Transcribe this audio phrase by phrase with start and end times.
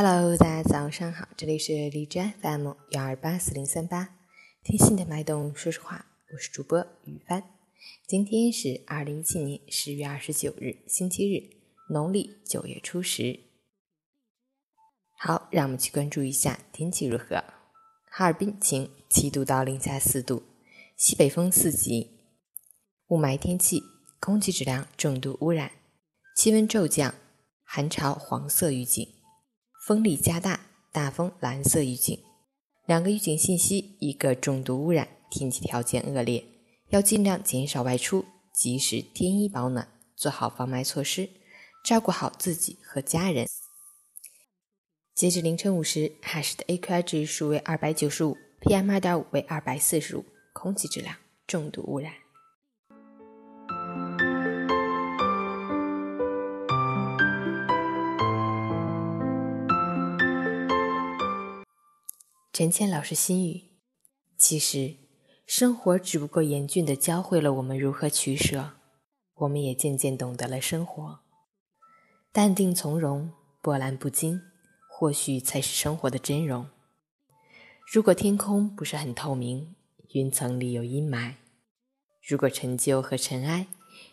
[0.00, 4.14] Hello，大家早上好，这里是荔枝 FM 幺二八四零三八，
[4.62, 7.42] 听心的脉动，说实话，我是主播雨帆。
[8.06, 11.50] 今天是二零一七年十月二十九日，星期日，
[11.92, 13.40] 农历九月初十。
[15.18, 17.42] 好，让我们去关注一下天气如何。
[18.08, 20.44] 哈尔滨晴，七度到零下四度，
[20.96, 22.20] 西北风四级，
[23.08, 23.82] 雾霾天气，
[24.20, 25.72] 空气质量重度污染，
[26.36, 27.12] 气温骤降，
[27.64, 29.17] 寒潮黄色预警。
[29.88, 32.22] 风力加大，大风蓝色预警，
[32.84, 36.44] 两个预警信息，一个重度污染，天气条件恶劣，
[36.90, 41.30] 要尽量减少外出，及时添衣保暖，做好防霾措施，
[41.82, 43.48] 照顾好自己和家人。
[45.14, 51.16] 截至凌晨五时，海市的 AQI 指数为二百九十五，PM 二点五为二百四十五，空气质量
[51.46, 52.12] 重度污染。
[62.58, 63.62] 陈谦老师心语：
[64.36, 64.96] 其实，
[65.46, 68.72] 生活只不过严峻的教会了我们如何取舍，
[69.34, 71.20] 我们也渐渐懂得了生活。
[72.32, 73.30] 淡定从容，
[73.62, 74.42] 波澜不惊，
[74.90, 76.68] 或许才是生活的真容。
[77.86, 79.76] 如果天空不是很透明，
[80.14, 81.34] 云层里有阴霾；
[82.26, 83.68] 如果陈旧和尘埃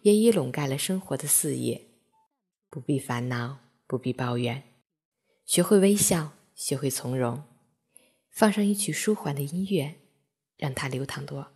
[0.00, 1.82] 也已笼盖了生活的四野，
[2.70, 4.62] 不必烦恼，不必抱怨，
[5.44, 7.44] 学会微笑，学会从容。
[8.30, 10.00] 放上一曲舒缓的音乐，
[10.56, 11.52] 让它流淌多。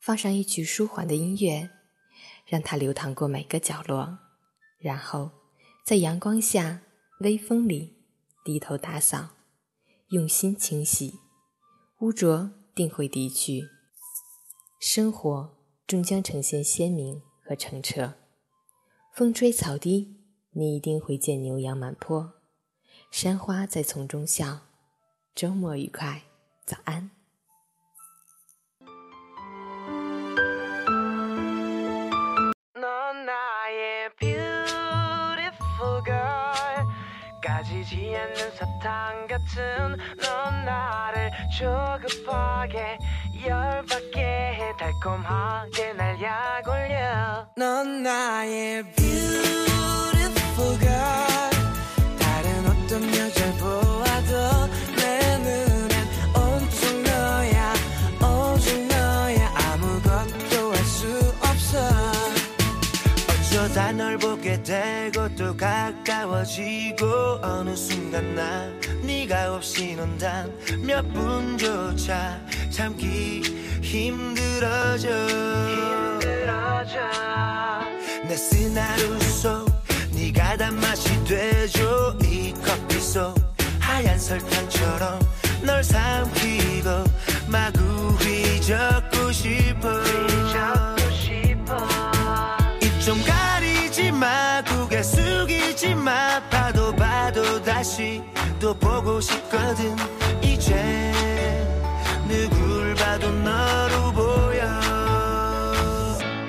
[0.00, 1.70] 放上一曲舒缓的音乐，
[2.46, 4.18] 让它流淌过每个角落，
[4.78, 5.30] 然后
[5.84, 6.82] 在阳光下、
[7.20, 8.02] 微风里
[8.44, 9.30] 低头打扫，
[10.08, 11.20] 用心清洗，
[12.00, 13.68] 污浊定会涤去，
[14.80, 18.14] 生活终将呈现鲜明和澄澈。
[19.14, 22.37] 风吹草低，你一定会见牛羊满坡。
[23.10, 24.60] 山花在丛中笑，
[25.34, 26.22] 周末愉快，
[26.64, 27.10] 早安。
[63.78, 72.40] 널 보게 되고 또 가까워지고 어느 순간 난 네가 없이 넌단몇 분조차
[72.70, 73.40] 참기
[73.80, 75.08] 힘들어져.
[75.68, 76.98] 힘들어져.
[78.28, 79.70] 내 시나루 속
[80.12, 82.18] 네가 단맛이 되죠.
[82.24, 83.34] 이 커피 속
[83.78, 85.20] 하얀 설탕처럼
[85.62, 87.04] 널 삼키고
[87.46, 87.80] 마구
[88.18, 89.88] 휘젓고 싶어
[97.78, 98.20] 다시
[98.58, 99.94] 또 보고 싶거든.
[100.42, 101.12] 이제
[102.26, 104.66] 누굴 봐도 너로 보여.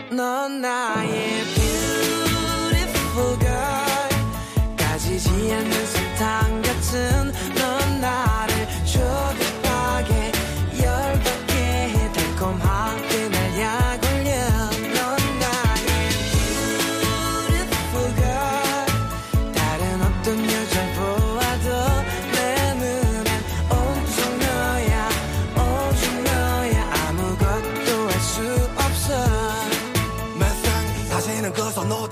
[0.10, 4.76] 넌 나의 beautiful girl.
[4.76, 10.32] 가지지 않는 사탕 같은 넌 나를 조급하게
[10.84, 12.79] 열받게 해 달콤하게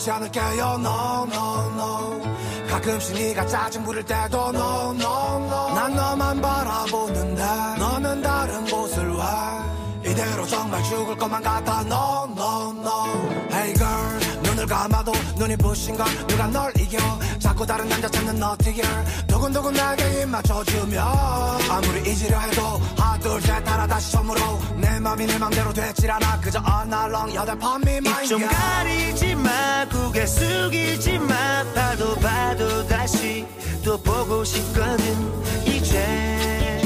[0.08, 0.66] 놓지 않을게요?
[0.80, 2.22] No no no.
[2.70, 5.74] 가끔씩 네가 짜증 부릴 때도 no no no.
[5.76, 7.44] 난 너만 바라보는데
[7.78, 11.82] 너는 다른 곳을 왜 이대로 정말 죽을 것만 같아.
[11.82, 13.50] No no no.
[13.52, 14.27] Hey girl
[14.68, 16.98] 감아도 눈이 부신 걸 누가 널 이겨?
[17.40, 18.82] 자꾸 다른 남자 찾는 너티게
[19.28, 21.02] 두근두근 나에게 입 맞춰주며
[21.70, 22.62] 아무리 잊으려 해도
[22.98, 24.40] 하나 둘셋 하나 다시 처음으로
[24.76, 26.40] 내 맘이 내 맘대로 되질 않아.
[26.40, 31.36] 그저 어날렁 여덟 판미만 입좀 가리지 마 고개 숙이지 마.
[31.74, 33.46] 봐도 봐도 다시
[33.84, 36.82] 또 보고 싶거든 이제.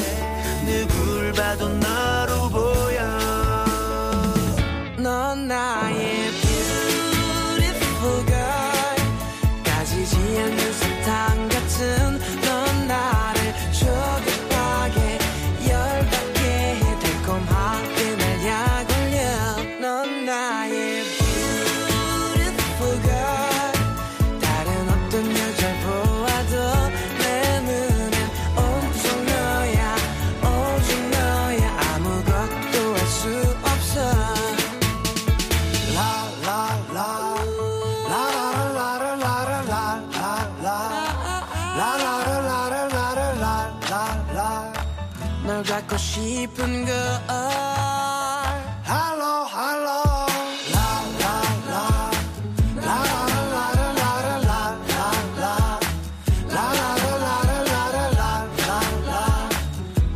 [0.66, 2.70] 누굴 봐도 너로 보
[46.12, 46.94] 싶은 걸
[48.86, 50.28] Hello Hello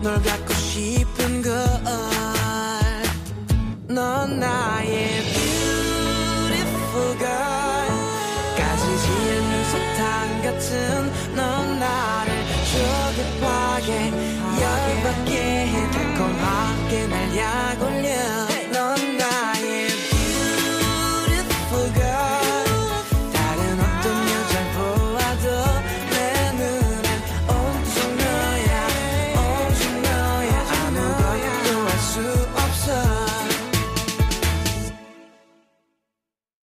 [0.01, 1.41] 널 갖고 싶은
[3.87, 5.23] 걸넌 나의
[6.43, 7.87] beautiful girl
[8.57, 10.03] 까지지 않는 소탕
[10.43, 12.35] 같은 넌 나를
[12.69, 14.11] 저기 과에
[14.61, 15.44] 열받게
[16.89, 17.64] que me